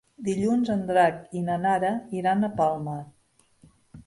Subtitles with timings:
[0.27, 1.93] Dilluns en Drac i na Nara
[2.23, 2.97] iran a Palma.